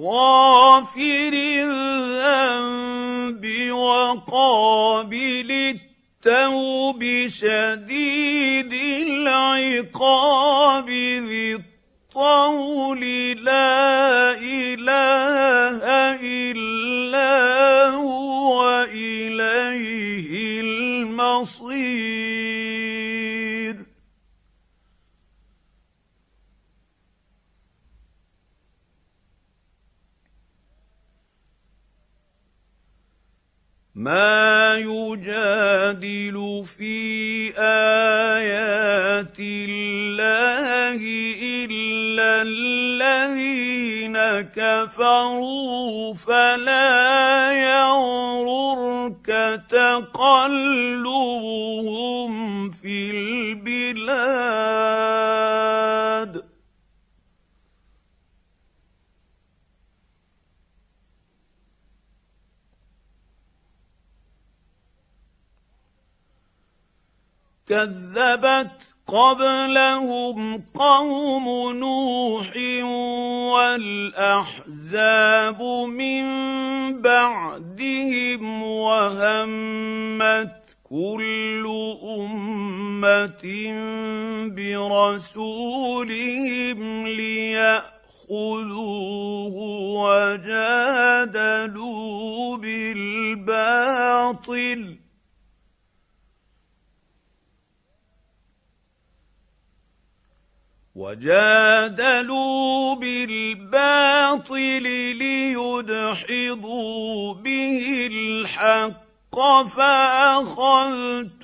غافر 0.00 1.32
الذنب 1.62 2.92
وقابل 3.72 5.50
التوب 6.26 7.28
شديد 7.28 8.72
العقاب 9.06 10.90
ذي 10.90 11.54
الطول 11.54 13.00
لا 13.44 14.34
إله 14.34 15.82
إلا 16.22 17.90
هو 17.90 18.86
إليه 18.90 20.60
المصير. 20.60 21.84
ما 33.94 34.74
يجادل 34.74 36.64
في 36.78 37.52
ايات 37.58 39.38
الله 39.38 40.98
الا 41.42 42.42
الذين 42.42 44.18
كفروا 44.50 46.14
فلا 46.14 47.52
يغررك 47.52 49.26
تقلبهم 49.70 51.14
في 52.70 53.10
البلاد 53.10 54.44
كذبت 67.68 68.94
قبلهم 69.06 70.64
قوم 70.74 71.72
نوح 71.72 72.56
والأحزاب 74.16 75.62
من 75.88 76.24
بعدهم 77.02 78.62
وهمت 78.62 80.64
كل 80.84 81.64
أمة 82.04 83.44
برسولهم 84.56 86.78
ليأخذوه 87.06 88.74
وجادلوا 91.14 92.56
بالباطل 92.56 93.54
وجادلوا 100.94 102.94
بالباطل 102.94 104.82
ليدحضوا 105.18 107.34
به 107.34 108.08
الحق 108.12 109.04
فأخذتهم 109.76 111.38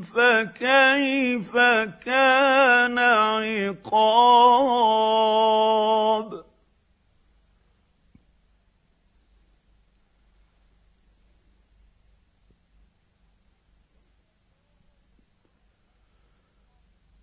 فكيف 0.00 1.56
كان 2.06 2.98
عقاب 2.98 3.86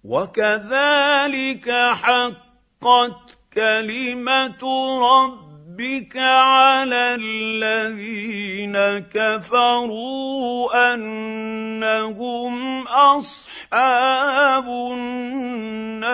وكذلك 0.04 1.72
حقت 2.04 3.38
كلمه 3.54 4.64
ربك 5.00 6.18
على 6.18 7.16
الذين 7.20 8.78
كفروا 9.00 10.94
انهم 10.94 12.88
اصحاب 12.88 14.68
النار 14.94 16.14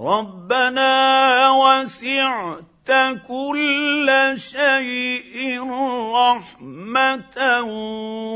ربنا 0.00 1.50
وسعت 1.50 2.64
كل 3.28 4.08
شيء 4.36 5.60
رحمة 6.14 7.62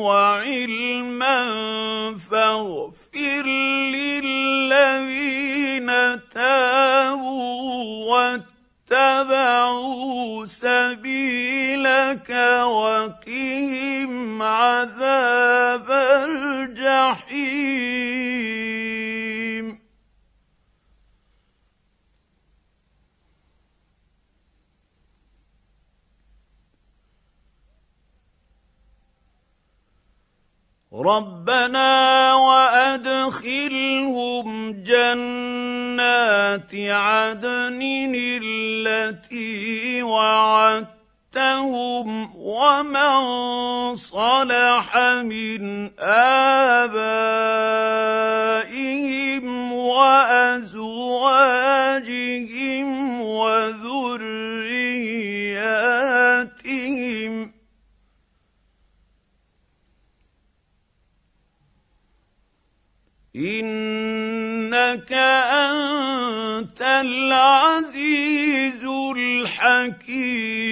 وعلما 0.05 1.39
فاغفر 2.31 3.47
للذين 3.97 5.89
تابوا 6.35 7.73
واتبعوا 8.91 10.47
سبيلك 10.47 12.31
وقهم 12.65 14.13
عذاب 14.43 15.91
الجحيم. 15.91 17.75
ربنا 30.95 32.35
وادخلهم 32.35 33.93
جنات 34.83 36.75
عدن 36.75 37.83
التي 38.43 40.03
وعدتهم 40.03 40.97
ومن 42.37 43.17
صلح 43.97 44.97
من 45.27 45.91
ابائهم 45.99 46.95
وازواجهم 49.73 51.11
وذرياتهم 53.21 54.75
إنك 63.37 65.13
أنت 65.13 66.81
العزيز 66.81 68.85
الحكيم. 69.17 70.65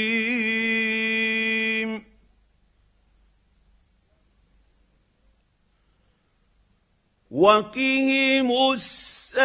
وقهم 7.30 8.72
السيئات 8.72 9.38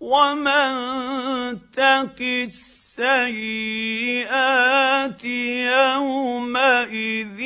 ومن 0.00 1.70
تق 1.70 2.20
السيئات. 2.20 2.81
يومئذ 5.24 7.40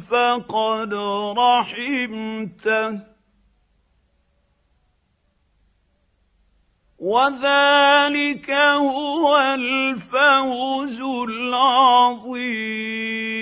فقد 0.00 0.94
رحمته. 1.38 3.00
وذلك 6.98 8.50
هو 8.50 9.38
الفوز 9.38 11.00
العظيم. 11.30 13.35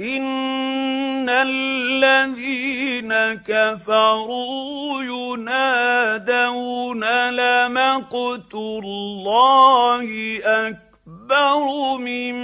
ان 0.00 1.28
الذين 1.28 3.12
كفروا 3.34 5.02
ينادون 5.02 7.04
لمقت 7.30 8.54
الله 8.54 10.38
اكبر 10.44 11.96
من 11.98 12.34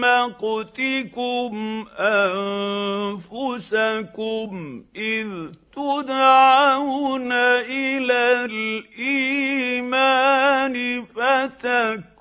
مقتكم 0.00 1.84
انفسكم 3.38 4.84
اذ 4.96 5.28
تدعون 5.76 7.32
إلى 7.32 8.44
الايمان 8.98 10.74
فتكفرون 11.04 12.14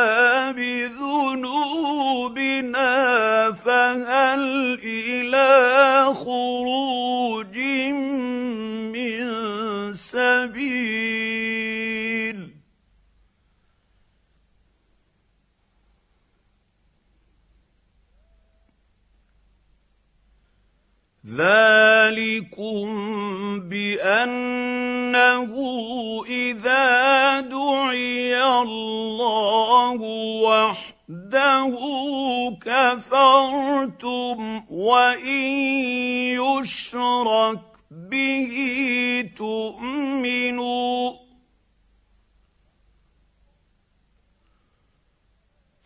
بذنوبنا 0.51 1.71
فهل 3.51 4.79
إلى 4.83 6.05
خروج 6.13 7.10
ذلكم 21.37 22.87
بانه 23.69 25.53
اذا 26.29 27.41
دعي 27.41 28.43
الله 28.43 30.01
وحده 30.43 31.77
كفرتم 32.61 34.39
وان 34.69 35.27
يشرك 36.35 37.59
به 37.91 38.55
تؤمنوا 39.37 41.20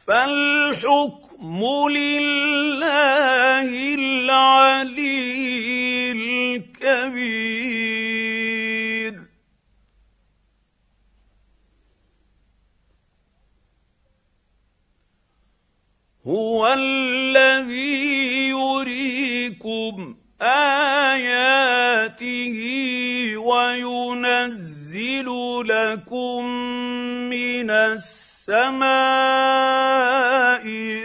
فالحكم 0.07 1.63
لله 1.90 3.69
العلي 3.96 5.31
الكبير. 6.12 7.66
هو 16.28 16.74
الذي 16.74 18.50
يريكم 18.50 20.16
آياته 20.42 22.18
وينزل 23.38 25.28
لكم 25.66 26.46
من 27.30 27.70
السماء 27.70 28.86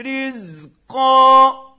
رزقا. 0.06 1.70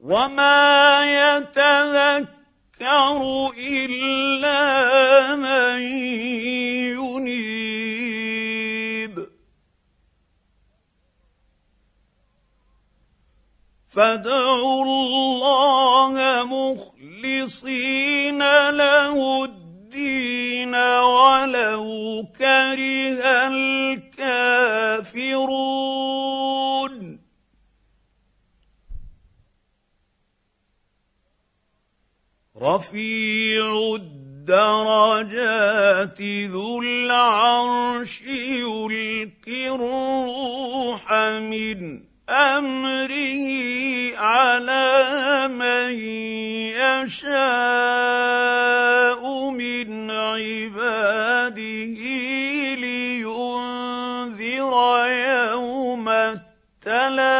وما 0.00 1.04
يتذكر 1.04 2.38
الا 3.58 5.36
من 5.36 6.07
فادعوا 13.98 14.82
الله 14.84 16.14
مخلصين 16.44 18.38
له 18.70 19.44
الدين 19.44 20.74
ولو 20.74 22.26
كره 22.38 23.22
الكافرون. 23.48 24.78
رفيع 32.62 33.94
الدرجات 33.94 35.40
ذو 36.22 36.82
العرش 36.82 38.22
يلقي 38.22 39.68
الروح 39.74 41.12
من 41.42 42.07
أمره 42.28 43.48
على 44.16 45.48
من 45.48 45.92
يشاء 46.76 47.50
من 49.50 50.10
عباده 50.10 51.58
لينذر 52.84 54.74
يوم 55.08 56.08
التلاق. 56.08 57.38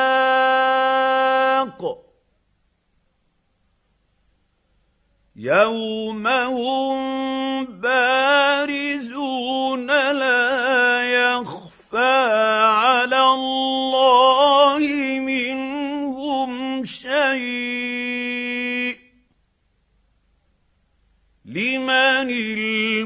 يوم 5.37 6.27
هم 6.27 7.65
بارزون 7.65 8.58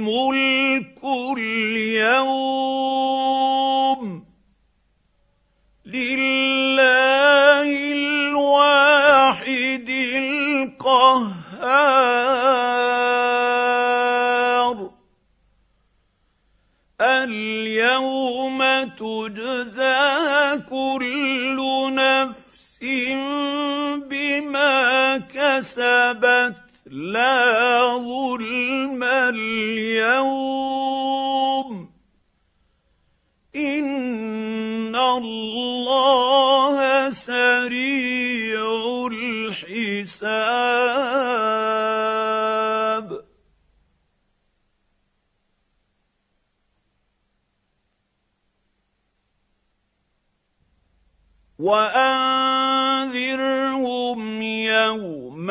الملك 0.03 0.99
اليوم. 1.39 2.43
لله 5.87 7.69
الواحد 7.93 9.89
القهار. 10.17 11.31
اليوم 17.01 18.61
تجزى 18.85 20.59
كل 20.71 21.59
نفس 21.95 22.79
بما 24.11 25.19
كسبت. 25.19 26.72
لا 26.93 27.97
ظلم 27.97 29.05
اليوم. 29.05 30.53
إن 33.57 34.97
الله 34.97 37.11
سريع 37.11 39.09
الحساب. 39.13 40.73
وأنذرهم 51.59 54.43
يوم 54.43 55.51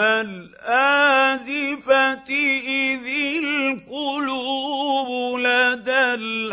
الآزفة 0.71 2.29
إذ 2.67 3.05
القلوب 3.43 5.39
لدى 5.39 6.03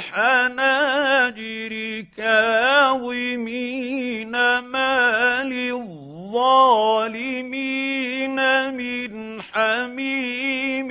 الحناجر 0.00 1.72
كاظمين 2.16 3.50
ما 4.58 5.42
للظالمين 5.44 6.38
من 8.74 9.42
حميم 9.42 10.90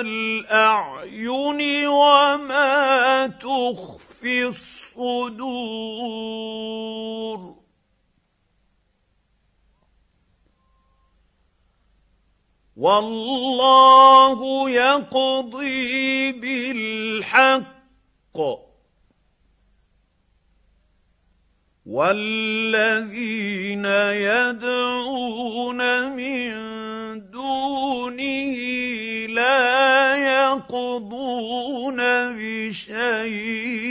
الأعين 0.00 1.60
وما 1.88 3.26
تخفي 3.26 4.44
الصدور. 4.44 5.52
والله 12.76 14.70
يقضي 14.70 16.32
بالحق. 16.32 17.62
والذين 21.86 23.84
يدعون 24.22 25.80
من 26.16 26.50
دونه 27.30 28.54
لا 29.26 30.16
يقضون 30.16 31.98
بشيء. 32.38 33.82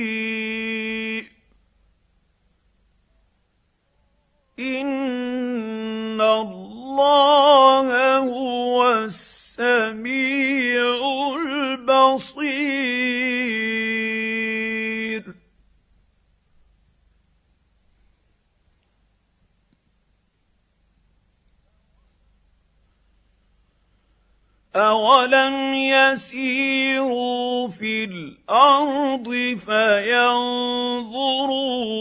اولم 24.81 25.73
يسيروا 25.73 27.67
في 27.67 28.03
الأرض 28.03 29.29
فينظروا 29.65 31.21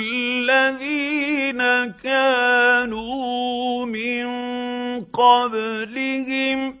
الذين 0.00 1.92
كانوا 1.92 3.86
من 3.86 4.28
قبلهم 5.04 6.78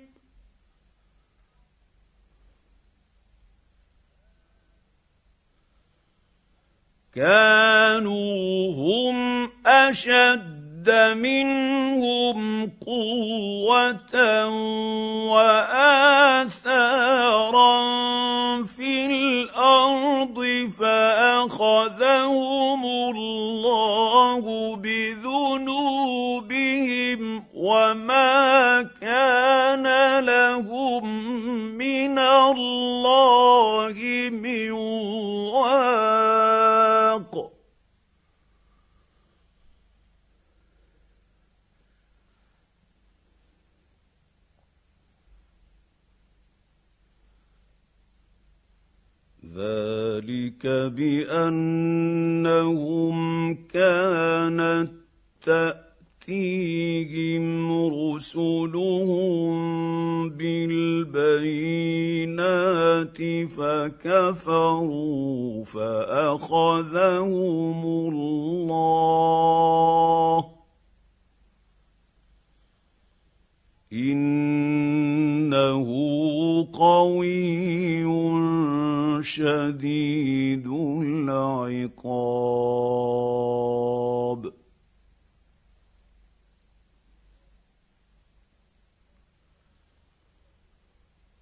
كانوا 7.14 8.72
هم 8.74 9.50
اشد 9.66 10.57
منهم 11.14 12.70
قوة 12.86 14.46
وآثارا 15.32 16.68
في 18.64 19.06
الأرض 19.06 20.68
فأخذهم 20.80 22.84
الله 22.84 24.76
بذنوبهم 24.76 26.38
وما 27.54 28.82
كان 29.00 29.86
لهم 30.24 31.04
من 31.78 32.18
الله 32.18 33.94
من 34.32 34.70
واق 35.52 36.47
ذلك 49.58 50.62
بأنهم 50.94 51.98
كانت 53.54 54.90
تأتيهم 55.42 57.46
رسلهم 57.88 59.58
بالبينات 60.30 61.48
فكفروا 63.56 65.64
فأخذهم 65.64 67.84
الله. 67.84 69.38
إنه 73.92 75.88
قوي 76.72 78.04
شديد 79.22 80.66
العقاب. 80.66 82.18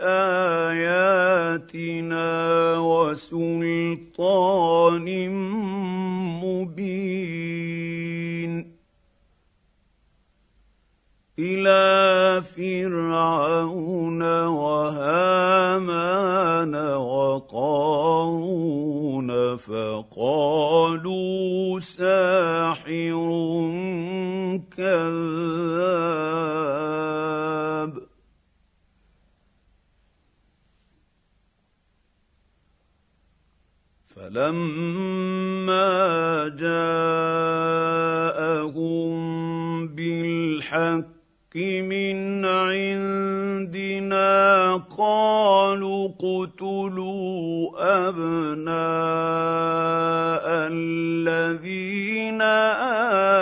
وسلطان 2.78 4.28
مبين. 6.44 7.50
إلى 11.40 12.42
فرعون 12.56 14.22
وهامان 14.46 15.94
وقارون 16.96 18.10
فقالوا 19.56 21.40
ساحر 21.80 23.30
كذاب. 24.76 26.10
فلما 34.16 35.88
جاءهم 36.58 37.80
بالحق 39.88 41.19
من 41.56 42.46
عندنا 42.46 44.20
قالوا 44.98 46.08
اقتلوا 46.08 47.70
أبناء 48.08 48.70
الذين 50.72 52.42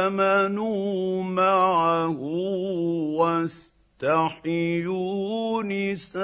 آمنوا 0.08 1.22
معه 1.22 2.18
يستحيوا 4.02 5.62
نساءهم 5.62 6.18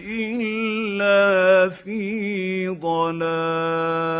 الا 0.07 1.19
في 1.69 2.67
ضلال 2.67 4.15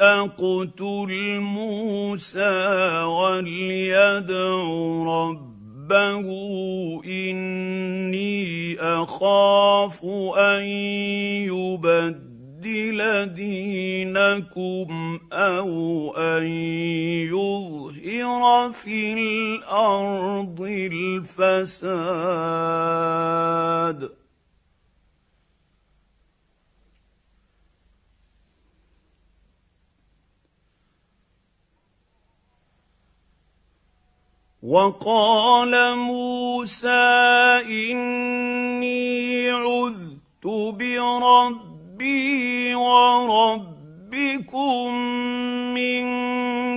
اقتل 0.00 1.38
موسى 1.40 3.02
وليدع 3.02 4.54
ربه 5.88 6.28
إني 7.06 8.80
أخاف 8.80 10.04
أن 10.36 10.62
يبدل 11.48 13.26
دينكم 13.34 15.20
أو 15.32 16.14
أن 16.16 16.46
يظهر 17.32 18.72
في 18.72 19.12
الأرض 19.12 20.60
الفساد. 21.40 21.78
وقال 34.68 35.72
موسى 35.96 36.88
إني 37.64 39.50
عذت 39.50 40.44
بربي 40.76 42.28
وربكم 42.74 44.14
من 45.74 46.04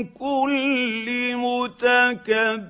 كل 0.08 1.36
متكبر 1.36 2.64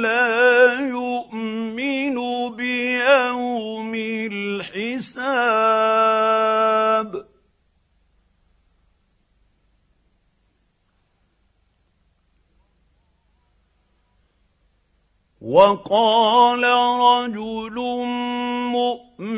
لا 0.00 0.80
يؤمن 0.88 2.16
بيوم 2.56 3.92
الحساب. 4.32 5.28
وقال 15.48 16.64
رجل 17.00 17.76
مؤمن 18.72 19.37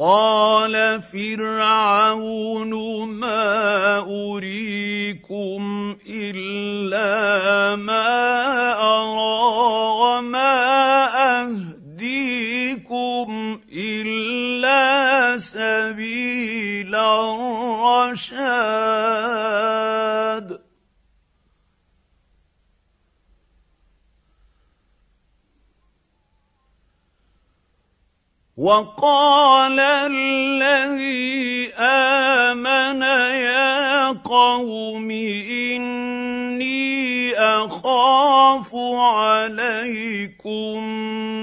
قال 0.00 1.02
فرعون 1.12 2.72
ما 3.08 3.98
أريكم 3.98 5.96
إلا 6.08 7.76
ما 7.76 8.08
أرى 8.80 9.40
وما 10.00 10.56
أهديكم 11.40 13.28
إلا 13.72 15.38
سبيل 15.38 16.94
الرشاد. 16.94 18.30
وقال 28.60 29.80
الذي 29.80 31.72
آمن 31.80 33.02
يا 33.40 34.12
قوم 34.12 35.10
إني 35.80 36.68
أخاف 37.38 38.74
عليكم 39.00 40.76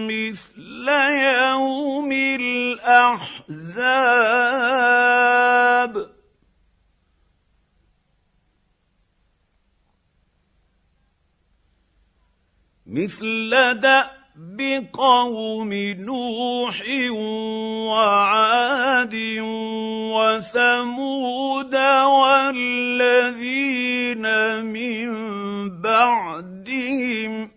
مثل 0.07 0.87
يوم 1.09 2.11
الأحزاب. 2.11 3.57
مثل 12.87 13.49
دأ 13.81 14.17
بقوم 14.57 15.73
نوح 15.73 16.83
وعاد 17.89 19.15
وثمود 20.13 21.75
والذين 22.05 23.45
من 24.65 25.09
بعدهم 25.81 27.51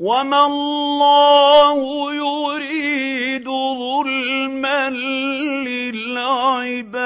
وما 0.00 0.46
الله 0.46 2.14
يريد 2.14 3.44
ظلما 3.48 4.90
للعباد 5.66 6.98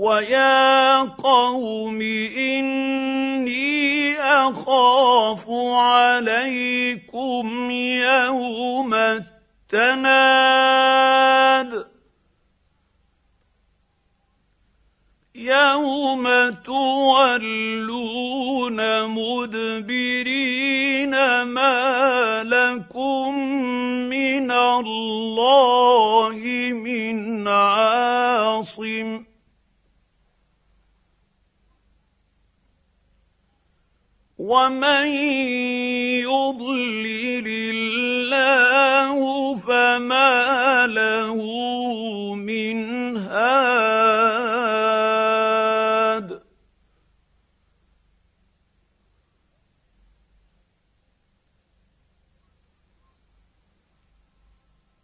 ويا 0.00 1.00
قوم 1.00 2.00
اني 2.36 4.16
اخاف 4.20 5.44
عليكم 5.76 7.70
يوم 7.70 8.94
التناد 9.72 10.90
يوم 15.34 16.50
تولون 16.64 18.00
مدبرين 19.06 19.82
ما 21.42 22.42
لكم 22.44 23.38
من 24.08 24.50
الله 24.50 26.40
من 26.72 27.48
عاصم 27.48 29.29
ومن 34.40 35.06
يضلل 36.24 37.46
الله 37.46 39.18
فما 39.56 40.86
له 40.86 41.36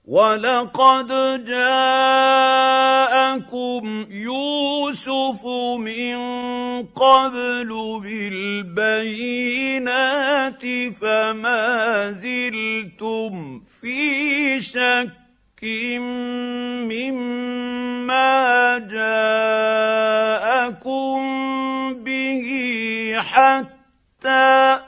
ولقد 0.06 1.08
جاءكم 1.44 2.66
يوسف 4.10 5.46
من 5.78 6.16
قبل 6.86 8.00
بالبينات 8.76 9.42
فما 11.00 12.10
زلتم 12.10 13.62
في 13.80 14.60
شك 14.60 15.26
مما 16.86 18.78
جاءكم 18.78 19.56
به 21.94 22.48
حتى 23.18 24.80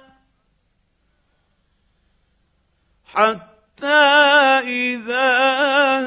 حتى 3.14 4.27
إذا 4.60 5.28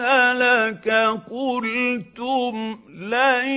هلك 0.01 0.89
قلتم 1.31 2.79
لن 2.89 3.47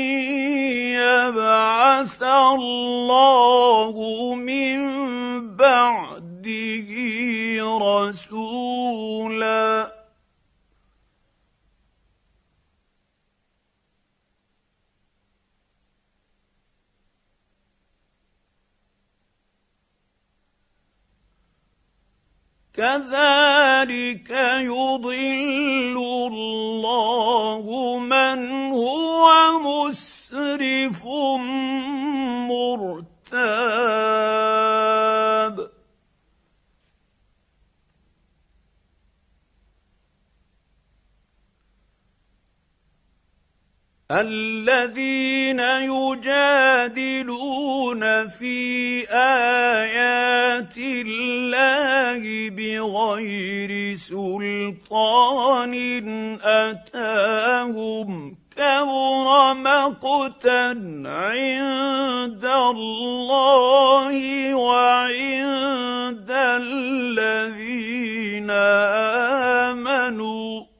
يبعث 0.94 2.22
الله 2.22 3.94
من 4.34 4.80
بعده 5.56 6.88
رسولا 8.08 9.93
كذلك 22.76 24.30
يضل 24.60 25.96
الله 26.26 27.64
من 27.98 28.72
هو 28.72 29.26
مسرف 29.62 31.04
مرتاب. 32.50 33.14
الذين 44.10 45.60
يجادلون 46.20 47.22
في 48.28 49.00
آيات 49.10 50.76
الله 50.76 52.50
بغير 52.50 53.96
سلطان 53.96 55.74
أتاهم 56.44 58.36
كبر 58.56 59.54
مقتا 59.54 60.66
عند 61.06 62.44
الله 62.44 64.14
وعند 64.54 66.30
الذين 66.60 67.70
آمنوا. 69.70 70.73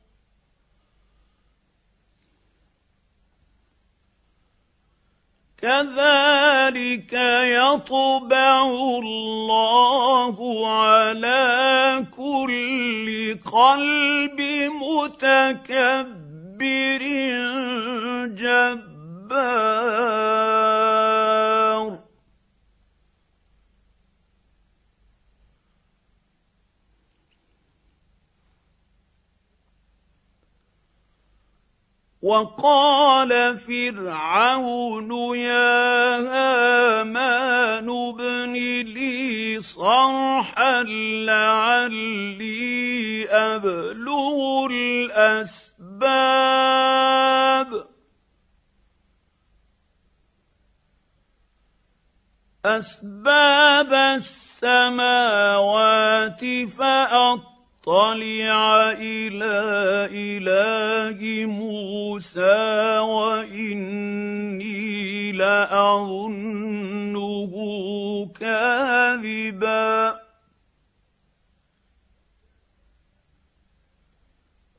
كذلك 5.64 7.12
يطبع 7.12 8.64
الله 9.00 10.37
على 10.68 12.07
كل 12.16 13.38
قلب 13.53 14.40
متكبر 14.85 16.22
جبار. 18.37 20.34
وقال 32.24 33.58
فرعون 33.58 35.10
يا 35.37 36.16
هامان 36.24 37.84
ابن 37.84 38.52
لي 38.96 39.60
صرحا 39.60 40.82
لعلي 41.28 42.64
أبلغ 43.28 44.66
الأسباب. 44.72 46.14
أسباب 52.64 53.92
السماوات 53.92 55.04
فأطلع 56.78 57.53
اطلع 57.87 58.97
إلى 58.97 60.09
إله 60.09 61.20
موسى 61.47 62.99
وإني 62.99 64.12
لأظنه 65.33 66.73
كاذبا. 68.40 70.20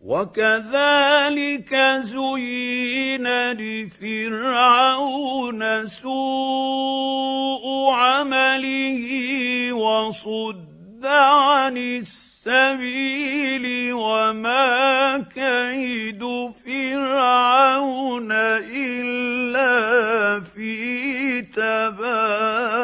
وكذلك 0.01 1.75
زين 2.01 3.27
لفرعون 3.51 4.81
سوء 5.85 7.65
عمله 7.91 9.03
وصد 9.73 10.74
الصد 10.95 11.05
عن 11.05 11.77
السبيل 11.77 13.65
وما 13.93 15.17
كيد 15.35 16.23
فرعون 16.65 18.31
إلا 18.71 19.73
في 20.43 21.41
تباب. 21.41 22.75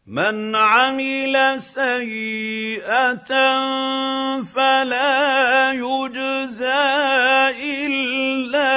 من 0.08 0.56
عمل 0.56 1.62
سيئة 1.62 3.28
فلا 4.42 5.72
يجزى 5.72 6.88
إلا 7.86 8.72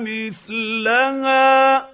مثلها. 0.00 1.90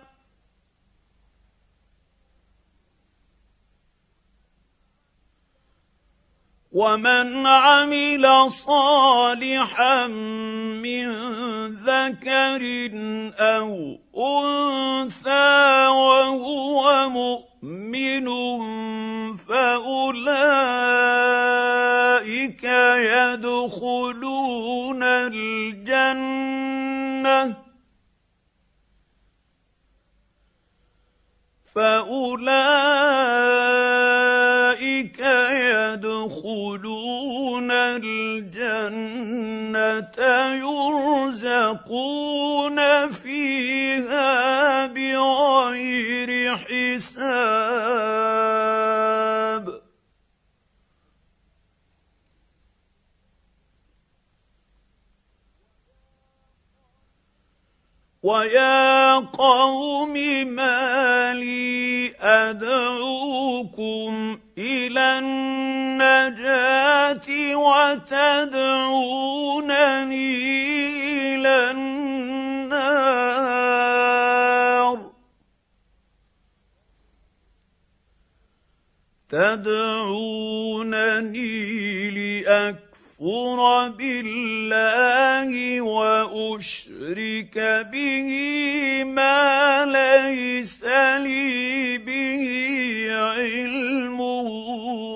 ومن 6.76 7.46
عمل 7.46 8.50
صالحا 8.50 10.06
من 10.84 11.08
ذكر 11.72 12.62
أو 13.40 13.96
أنثى 14.12 15.86
وهو 15.86 17.08
مؤمن 17.08 18.26
فأولئك 19.36 20.16
يدخلون 23.24 25.02
الجنة. 25.32 26.36
فأولئك 31.76 32.76
يدخلون 36.00 37.70
الجنة 37.70 39.26
يرزقون 41.36 41.98
فيها 43.10 44.86
بغير 44.86 46.56
حساب. 46.56 47.15
ويا 58.26 59.14
قوم 59.18 60.14
ما 60.58 61.32
لي 61.34 62.10
أدعوكم 62.20 64.12
إلى 64.58 65.18
النجاة 65.18 66.46
وتدعونني 67.56 68.16
إلى 71.36 71.70
النار. 71.70 72.26
تدعونني 79.30 80.50
لاكفر 82.10 82.85
اكفر 83.20 83.88
بالله 83.88 85.80
وأشرك 85.80 87.58
به 87.92 88.28
ما 89.04 89.84
ليس 89.84 90.84
لي 91.24 91.98
به 91.98 92.44
علم 93.10 94.20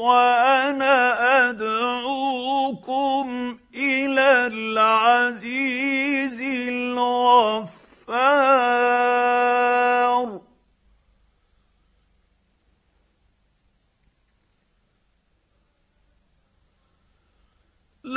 وأنا 0.01 1.51
أدعوكم 1.51 3.27
إلى 3.75 4.47
العزيز 4.47 6.41
الغفار. 6.69 7.71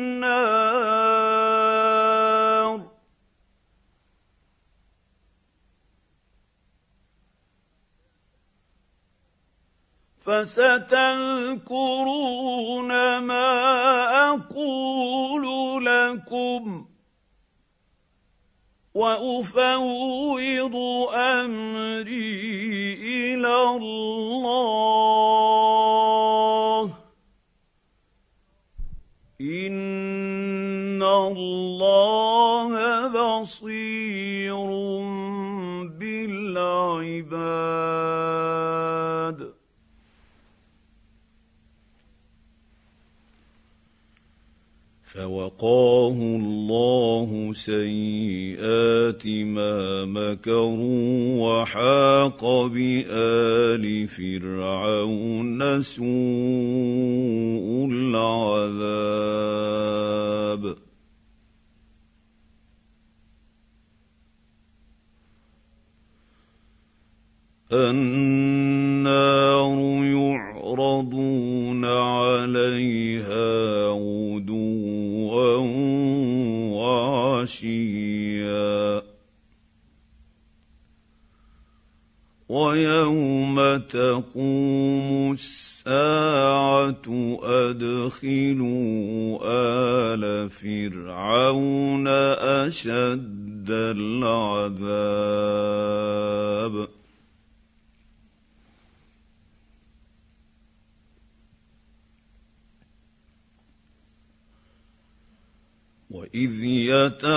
فستذكرون 10.24 11.68
ما 13.18 13.50
أقول 14.30 15.44
لكم 15.84 16.86
وأفوض 18.94 20.76
أمري 21.14 22.94
إلى 23.34 23.62
الله. 23.76 24.84
إن 29.40 31.02
الله 31.02 32.72
بصير 33.08 34.56
بالعباد. 35.98 37.34
فوقاه 45.14 46.18
الله 46.18 47.52
سيئات 47.52 49.26
ما 49.26 50.04
مكروا 50.04 51.38
وحاق 51.38 52.66
بآل 52.66 54.08
فرعون 54.08 55.82
سوء 55.82 56.06
العذاب. 57.90 59.04
النار 67.72 69.78
يعرضون 70.04 71.84
عليها 71.84 73.88
غدوا 73.88 74.93
عشيا 77.44 79.02
ويوم 82.48 83.76
تقوم 83.76 85.32
الساعة 85.32 87.36
أدخلوا 87.42 89.38
آل 90.14 90.50
فرعون 90.50 92.08
أشد 92.68 93.70
العذاب. 93.70 94.74
واذ 106.34 106.64
يتحاجون 106.64 107.30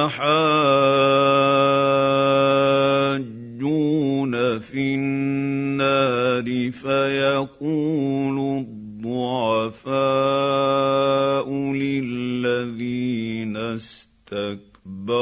في 4.60 4.96
النار 4.96 6.72
فيقول 6.72 8.38
الضعفاء 8.60 9.94
للذين 11.74 13.58
استكبروا 13.58 15.18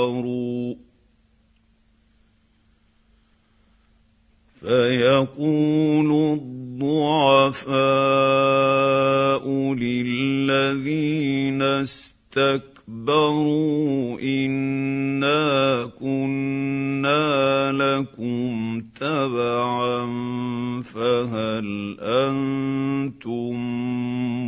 فيقول 4.59 6.11
الضعفاء 6.39 7.35
للذين 9.73 11.61
استكبروا 11.61 12.74
اسْتَكْبَرُوا 12.85 14.19
إِنَّا 14.21 15.85
كُنَّا 15.97 17.71
لَكُمْ 17.71 18.81
تَبَعًا 18.99 20.05
فَهَلْ 20.85 21.97
أَنتُم 21.99 23.55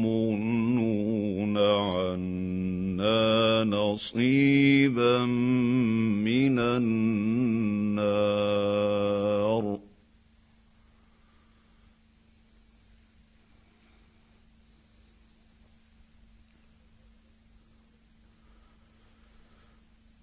مُّغْنُونَ 0.06 1.58
عَنَّا 1.58 3.18
نَصِيبًا 3.64 5.26
مِّنَ 5.26 6.60
النَّارِ 6.60 8.08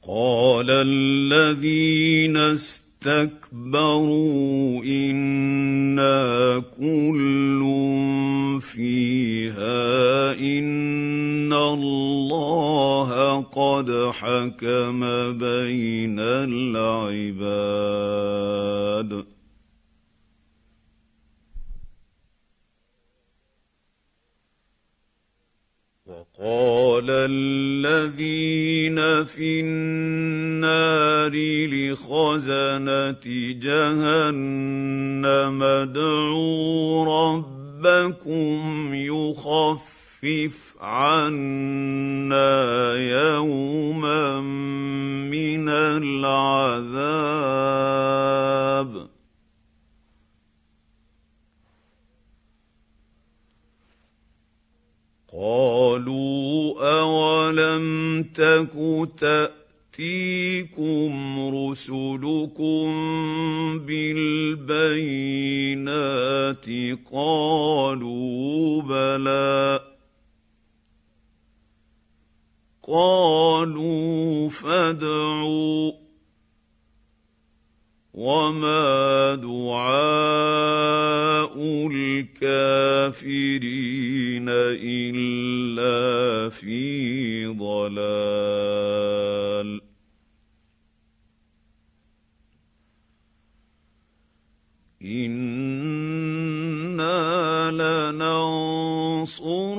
قال 0.08 0.66
الذين 0.70 2.36
استكبروا 2.36 3.84
إنا 4.84 6.62
كل 6.78 7.60
فيها 8.60 10.32
إن 10.32 11.52
الله 11.52 13.40
قد 13.40 14.10
حكم 14.12 15.00
بين 15.38 16.18
العباد. 16.20 17.64
قال 26.40 27.06
الذين 27.10 29.24
في 29.24 29.60
النار 29.60 31.30
لخزنة 31.70 33.24
جهنم 33.62 35.62
ادعوا 35.62 37.06
ربكم 37.06 38.90
يخفف 38.94 40.74
عنا 40.80 42.94
يوما 42.94 44.40
من 45.30 45.68
العذاب. 45.68 46.84
قالوا 55.34 56.74
أولم 57.00 58.22
تك 58.22 58.72
تأتيكم 59.18 61.12
رسلكم 61.56 62.86
بالبينات 63.78 65.06
قالوا 67.12 68.82
بلى 68.82 69.80
قالوا 72.88 74.48
فادعوا 74.48 76.03
وما 78.14 79.34
دعاء 79.34 80.74
الكافرين 82.40 83.34
الا 84.78 86.48
في 86.50 87.46
ضلال 87.46 88.54
أنا 95.04 95.70
لننصر 98.12 99.76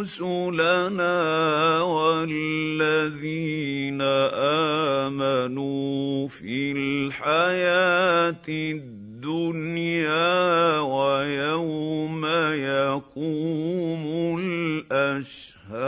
رسلنا 0.00 1.16
والذين 1.82 3.79
آمنوا 5.06 6.28
في 6.28 6.72
الحياة 6.72 8.46
الدنيا 8.48 10.30
ويوم 10.78 12.26
يقوم 12.54 14.04
الأشهاد. 14.90 15.80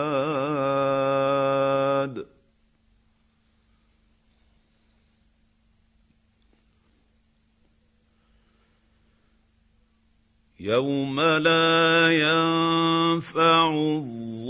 يوم 10.62 11.20
لا 11.20 12.10
ينفع 12.12 13.74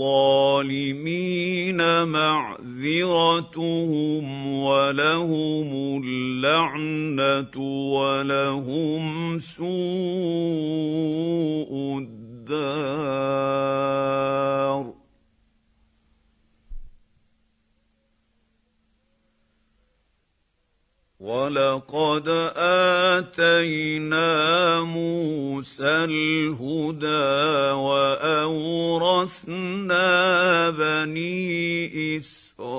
الظالمين 0.01 0.87
معذرتهم 2.07 3.43
ولهم 4.47 6.01
اللعنه 6.03 7.57
ولهم 7.93 9.39
سوء 9.39 9.63
الدار 11.99 13.33
ولقد 21.23 22.27
آتينا 23.15 24.27
موسى 24.81 25.87
الهدى 25.87 27.07
وأورثنا 27.79 29.39
بني 30.69 32.17
إسرائيل 32.17 32.73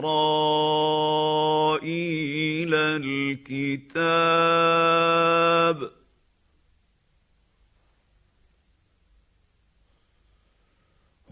الكتاب 3.54 4.04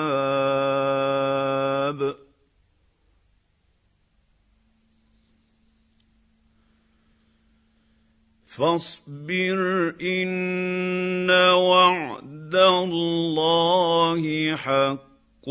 فاصبر 8.46 9.60
ان 10.02 11.30
وعد 11.52 12.56
الله 12.56 14.56
حق 14.56 15.48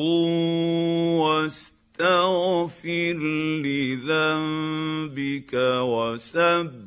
واستغفر 1.96 3.16
لذنبك 3.64 5.52
وسبح 5.82 6.85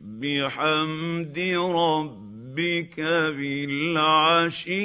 بحمد 0.00 1.38
ربك 1.74 3.00
بالعشي 3.36 4.84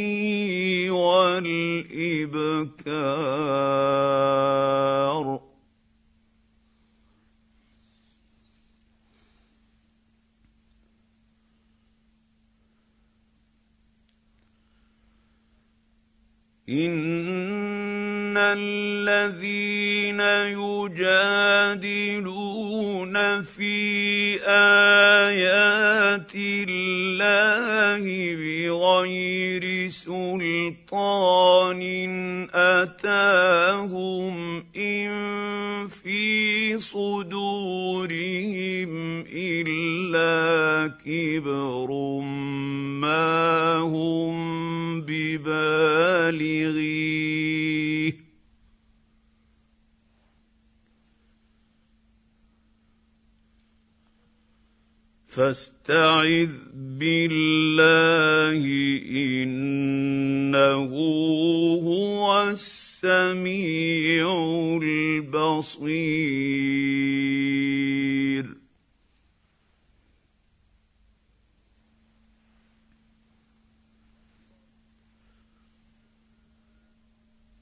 والإبكار. 0.90 1.64
إن 16.70 18.38
الذين 18.38 20.20
يجادلون 20.58 22.43
ايات 24.48 26.32
الله 26.36 28.04
بغير 28.36 29.90
سلطان 29.90 31.82
أتاهم 32.54 34.36
إن 34.76 35.14
في 35.88 36.80
صدورهم 36.80 38.14
إلا 39.34 40.88
كبر 41.06 41.90
ما 43.00 43.78
هم 43.78 45.02
ببالغيه 45.02 46.83
فاستعذ 55.36 56.54
بالله 56.74 58.62
إنه 59.10 60.94
هو 61.90 62.44
السميع 62.50 64.26
البصير. 64.84 66.24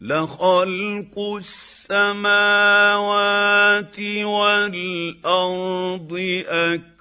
لخلق 0.01 1.19
السماوات 1.38 2.19
والأرض 4.24 4.84
اكبر 6.47 7.00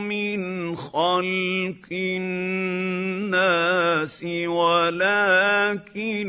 من 0.00 0.76
خلق 0.76 1.86
الناس 1.92 4.24
ولكن 4.46 6.22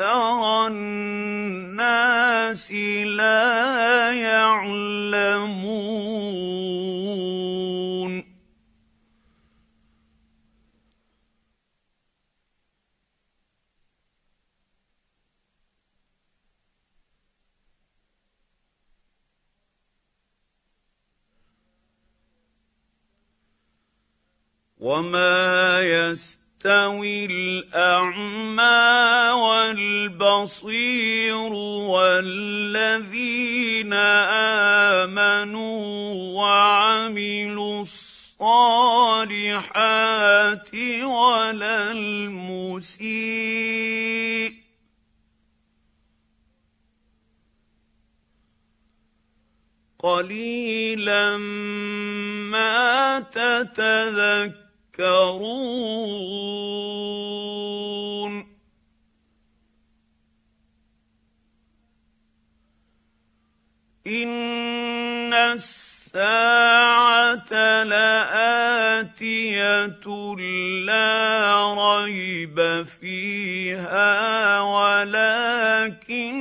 أكثر 0.00 0.66
الناس 0.66 2.72
لا 3.04 4.12
يعلمون. 4.12 5.40
وما 24.80 25.82
يستوي 25.82 27.26
الاعمى 27.26 29.30
والبصير 29.40 31.52
والذين 31.92 33.92
امنوا 35.02 35.84
وعملوا 36.40 37.82
الصالحات 37.82 38.40
ولا 41.04 41.92
المسيء 41.92 43.10
قليلا 49.98 51.36
ما 51.36 53.20
تتذكرون 53.20 54.69
تذكرون 55.00 55.40
ان 64.06 65.34
الساعة 65.34 67.52
لاتيه 67.84 69.86
لا 70.86 71.74
ريب 71.78 72.86
فيها 73.00 74.60
ولكن 74.60 76.40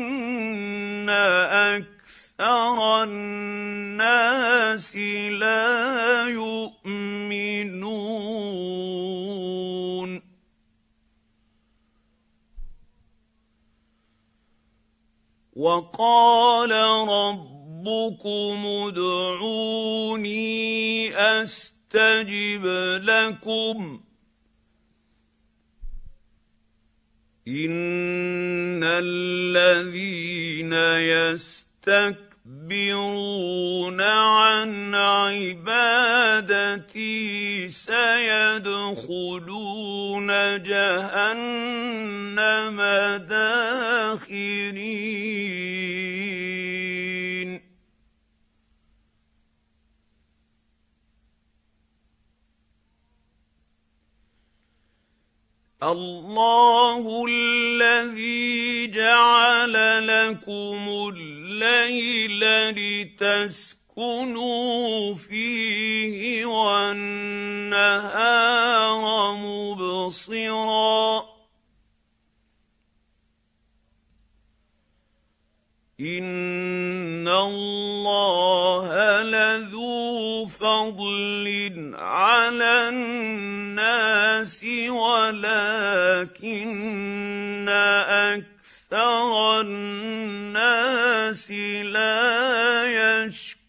أكثر 2.40 3.04
الناس 3.04 4.96
لا 4.96 6.26
يؤمنون. 6.28 7.79
وقال 15.60 16.72
ربكم 17.10 18.58
ادعوني 18.88 20.48
أستجب 21.18 22.66
لكم. 23.04 24.00
إن 27.48 28.84
الذين 28.84 30.74
يستكبرون 31.34 34.02
عن 34.02 34.96
عبادتي 34.96 35.70
سيدخلون 37.70 38.68
جهنم 40.64 42.82
داخرين. 43.30 45.49
الله 55.84 57.26
الذي 57.30 58.88
جعل 58.88 59.74
لكم 60.08 61.12
الليل 61.16 62.40
لتسكنوا 63.16 64.36
فيه 65.16 66.46
والنهار 66.46 67.80
مبصرا 69.36 71.26
ان 76.00 77.28
الله 77.28 78.88
لذو 79.24 80.46
فضل 80.48 81.92
على 82.00 82.90
الناس 82.90 84.64
ولكن 84.90 86.10
أكثر 88.90 89.62
الناس 89.62 91.52
لا 91.84 93.26
يشكرون 93.26 93.60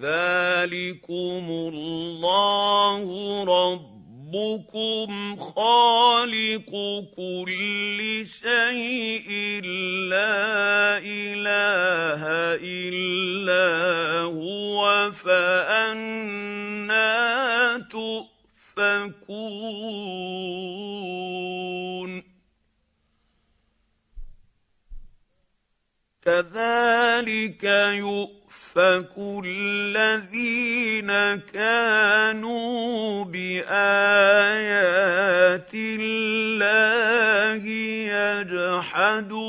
ذلكم 0.00 1.46
الله 1.50 3.04
ربكم 3.44 5.36
خالق 5.36 6.70
كل 7.16 8.22
شيء 8.26 9.30
لا 10.10 10.98
اله 10.98 12.22
الا 12.62 14.22
هو 14.22 15.12
فانا 15.12 16.58
تؤفكون 17.90 19.28
كذلك 26.22 27.64
يؤفك 28.76 29.14
الذين 29.44 31.10
كانوا 31.52 33.24
بايات 33.24 33.70
الله 35.74 37.64
يجحدون 38.92 39.48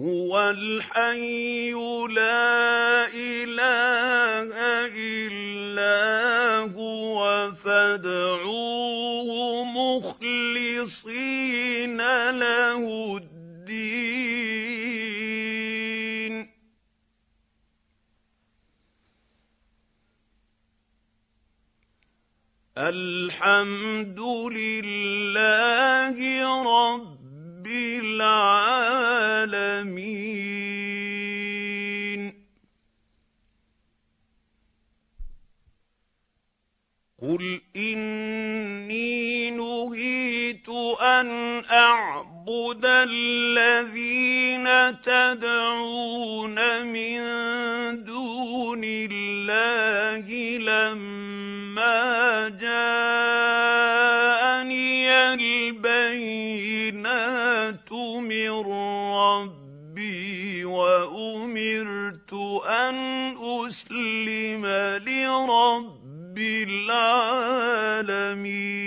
هو 0.00 0.50
الحي 0.50 1.72
لا 2.14 3.08
إله 3.10 4.54
إلا 4.94 6.70
هو 6.70 7.52
فادعوه 7.52 9.30
مخلصين 9.98 11.18
له 12.30 12.82
الدين. 13.16 13.38
الحمد 22.78 24.20
لله 24.54 25.77
العالمين 29.78 30.38
قل 37.22 37.60
اني 37.76 39.50
نهيت 39.50 40.68
ان 41.02 41.28
اعبد 41.70 42.84
الذين 42.84 44.66
تدعون 45.02 46.86
من 46.86 47.18
دون 48.04 48.17
لرب 64.78 66.38
العالمين 66.68 68.77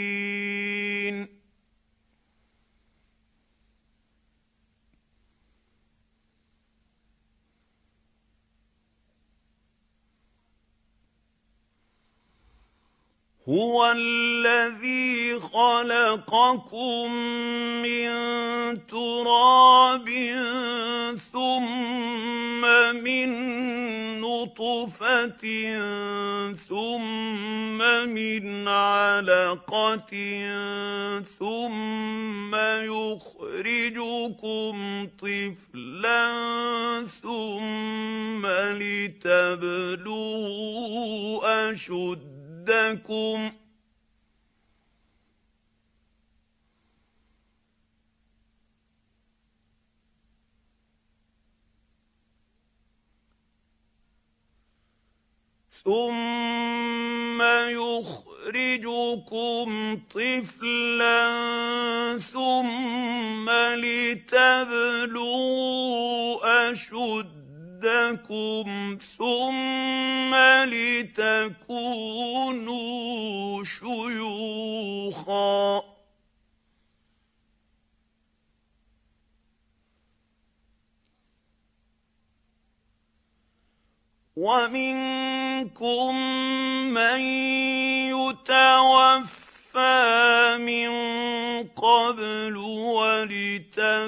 هو 13.52 13.92
الذي 13.92 15.40
خلقكم 15.40 17.14
من 17.84 18.08
تراب 18.88 20.08
ثم 21.34 22.62
من 23.04 23.30
نطفه 24.22 25.44
ثم 26.70 27.78
من 28.10 28.68
علقه 28.68 30.12
ثم 31.40 32.56
يخرجكم 32.96 34.76
طفلا 35.20 36.32
ثم 37.22 38.48
لتبلغوا 38.48 39.92
اشد 41.72 42.41
ضدكم 42.72 43.52
ثم 55.84 57.42
يخرجكم 57.82 59.68
طفلا 60.10 61.22
ثم 62.20 63.50
لتبلغوا 63.76 65.12
اشد 66.72 67.41
رشدكم 67.92 68.98
ثم 69.18 70.36
لتكونوا 70.66 71.74
شيوخا. 73.64 75.12
ومنكم 84.36 86.16
من 86.94 87.22
يتوفى 88.10 89.38
من 90.60 90.92
قبل 91.68 92.58
ولتبلغوا 92.98 94.02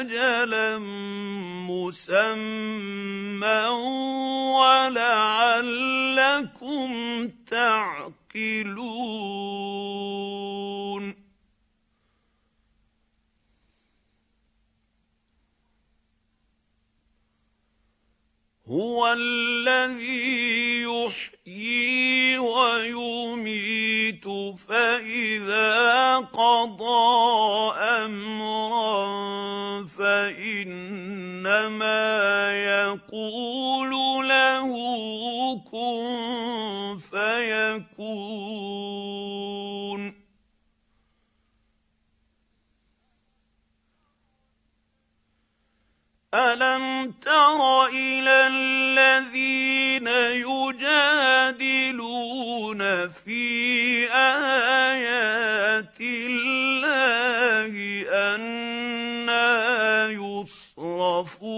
اجلا 0.00 0.78
مسمى 1.88 3.64
ولعلكم 4.60 5.68
تعقلون 7.50 8.88
هو 18.70 19.12
الذي 19.12 20.82
يحيي 20.82 22.38
ويميت 22.38 24.24
فإذا 24.68 26.16
قضى 26.16 27.72
أمرا 28.04 29.08
فإنما 29.98 30.88
يقول 32.52 33.90
له 34.28 34.68
كن 35.72 36.98
فيكون. 37.10 38.58
ألم 46.34 47.10
تر 47.10 47.86
إلى 47.86 48.46
الذين 48.46 50.08
يجادلون 50.76 51.88
في 53.08 54.12
آيات 54.12 56.00
الله 56.00 57.72
أنا 58.34 60.08
يصرفون؟ 60.10 61.48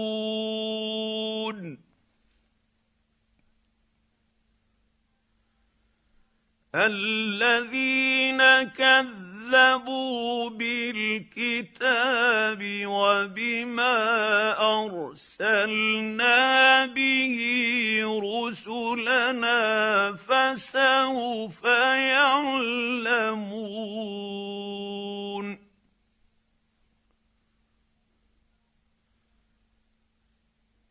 الذين 6.75 8.63
كذبوا 8.63 9.30
كذبوا 9.51 10.49
بالكتاب 10.49 11.41
وبما 12.85 13.97
ارسلنا 14.85 16.39
به 16.85 17.37
رسلنا 18.23 19.59
فسوف 20.27 21.63
يعلمون 22.15 23.31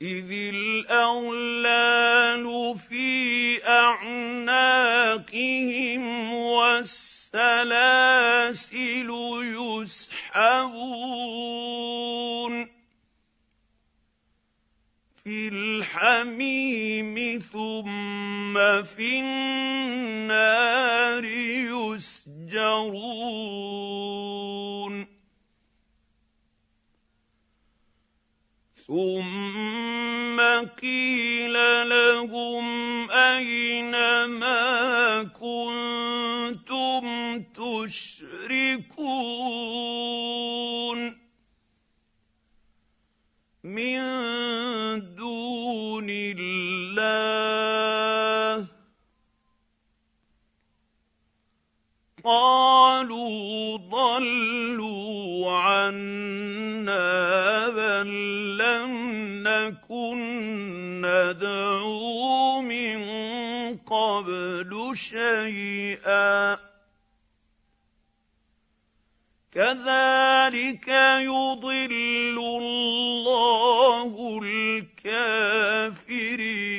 إذ 0.02 0.32
الأغلال 0.54 2.44
في 2.88 3.60
أعناقهم 3.68 5.24
والسلام 6.34 7.20
السلاسل 7.34 9.10
يسحبون 9.86 11.34
في 15.24 15.48
الحميم 15.48 17.38
ثم 17.38 18.82
في 18.82 19.20
النار 19.20 21.24
يسجرون 21.70 22.30
ثم 28.90 30.40
قيل 30.82 31.54
لهم 31.88 32.66
اين 33.10 33.94
ما 34.24 35.22
كنتم 35.22 37.04
تشركون 37.54 38.90
من 43.64 44.00
دون 45.14 46.10
الله 46.10 46.89
قالوا 52.24 53.76
ضلوا 53.76 55.52
عنا 55.52 57.68
بل 57.68 58.08
لم 58.58 58.92
نكن 59.48 60.18
ندعو 61.00 62.62
من 62.62 63.06
قبل 63.76 64.92
شيئا. 64.94 66.58
كذلك 69.52 70.88
يضل 71.18 72.38
الله 72.62 74.40
الكافرين. 74.42 76.69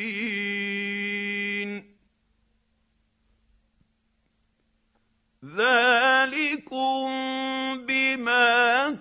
ذلكم 5.62 7.06
بما 7.86 8.50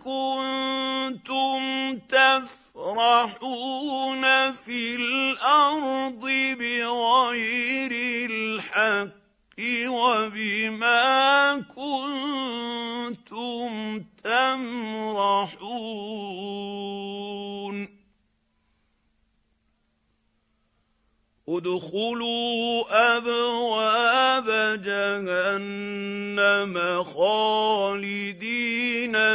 كنتم 0.05 1.61
تفرحون 2.09 3.45
في 4.53 4.95
الأرض 4.95 6.25
بغير 6.61 7.93
الحق 8.31 9.11
وبما 9.89 11.01
كنتم 11.77 13.71
تمرحون. 14.25 15.81
ادخلوا 21.57 22.85
أبواب 23.17 24.49
جهنم 24.83 26.75
خالدين 27.03 28.65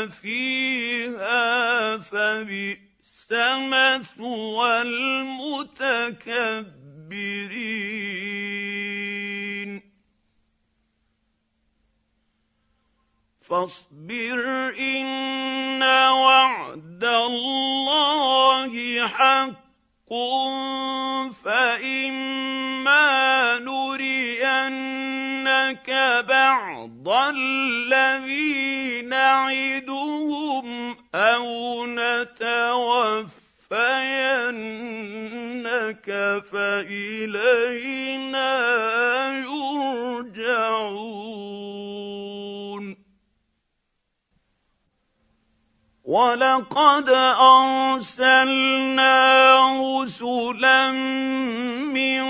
فيها 0.09 1.97
فبئس 1.97 3.31
مثوى 3.31 4.81
المتكبرين. 4.81 6.15
فاصبر 13.41 14.73
إن 14.79 15.83
وعد 15.83 17.03
الله 17.03 18.73
حق. 19.07 19.64
فإما 21.43 23.05
نرينك 23.59 24.29
بعض 26.29 27.09
الذي 27.09 29.01
نعدهم 29.01 30.95
أو 31.15 31.85
نتوفينك 31.85 32.85
فإلينا 36.51 38.05
يرجعون 39.37 40.85
ولقد 46.05 47.09
ارسلنا 47.41 49.15
رسلا 49.81 50.91
من 51.81 52.23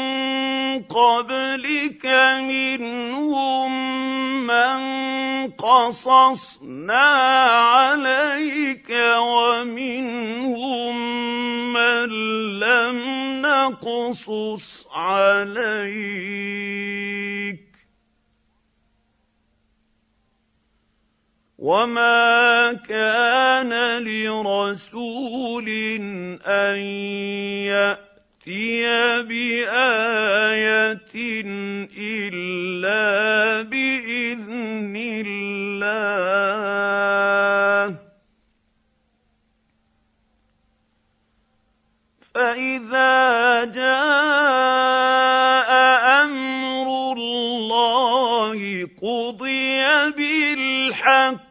قبلك 0.83 2.05
منهم 2.39 3.71
من 4.47 4.79
قصصنا 5.51 7.07
عليك 7.75 8.89
ومنهم 9.19 10.95
من 11.73 12.09
لم 12.59 12.97
نقصص 13.41 14.87
عليك 14.95 16.45
وما 21.65 22.73
كان 22.73 23.73
لرسول 24.03 25.69
ان 26.45 26.77
ياتي 27.65 29.23
بايه 29.23 31.01
الا 31.97 33.61
باذن 33.61 34.95
الله 35.25 36.35
فاذا 42.33 43.63
جاء 43.65 45.69
أمر 46.23 47.13
الله 47.17 48.87
قضي 49.01 49.81
بالحق 50.11 51.44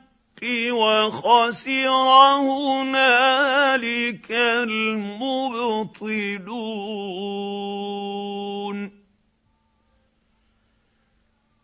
وخسر 0.72 1.88
هنالك 2.40 4.30
المبطلون. 4.30 5.44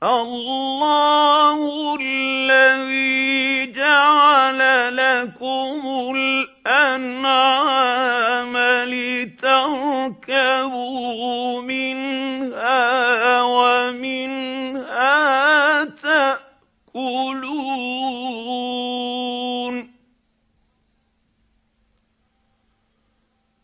الله 0.03 1.59
الذي 2.01 3.73
جعل 3.73 4.61
لكم 4.97 5.81
الأنعام 6.67 7.51
لتركبوا 8.89 10.41
منها 11.63 12.20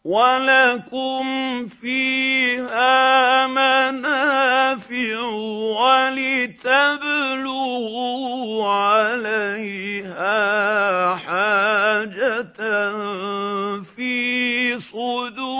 ولكم 0.06 1.26
فيها 1.66 3.46
منافع 3.46 5.18
ولتبلغوا 6.54 7.48
عليها 8.68 10.26
حاجة 11.14 12.42
في 13.82 14.80
صدوركم 14.80 15.55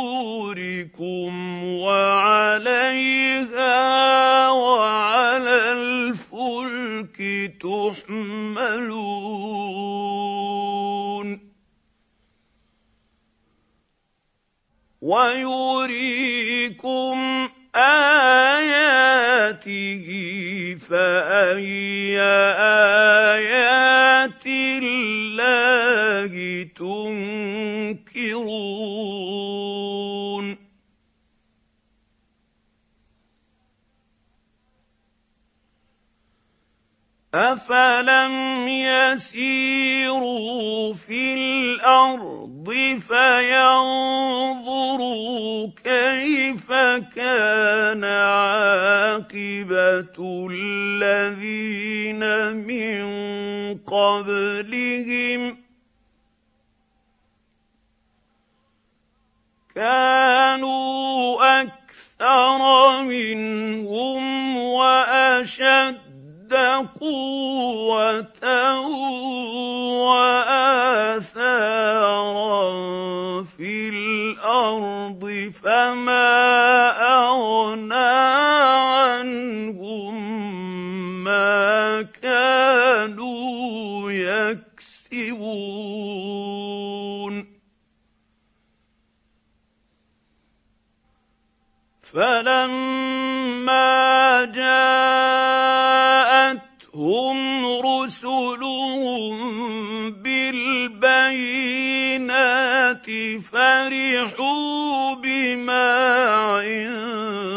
فرحوا 103.41 105.15
بما 105.15 105.93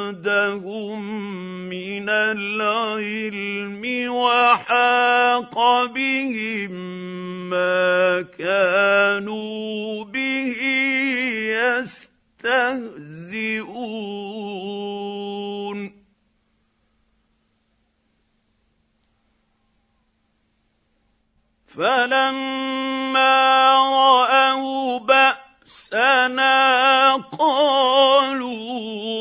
عندهم 0.10 1.00
من 1.70 2.10
العلم 2.10 3.84
وحاق 4.14 5.86
بهم 5.86 6.72
ما 7.50 8.22
كانوا 8.22 10.04
به 10.04 10.56
يستهزئون. 12.44 13.00
فلما 21.68 23.09
قالوا 28.40 29.19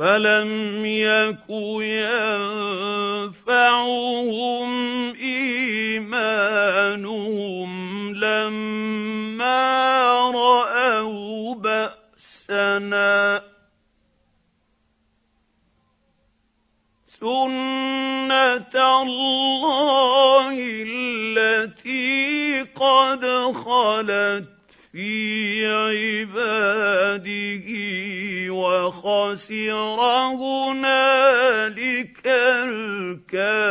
فلم 0.00 0.84
يك 0.84 1.44
ينفعهم 3.20 4.70
ايمانهم 5.14 6.50
لما 8.14 9.60
راوا 10.30 11.54
باسنا 11.54 13.42
سنه 17.06 18.72
الله 19.02 20.56
التي 20.86 22.62
قد 22.62 23.24
خلت 23.52 24.59
في 24.92 25.66
عباده 25.66 27.30
وخسر 28.52 30.00
هنالك 30.34 32.26
الكافرون. 32.66 33.70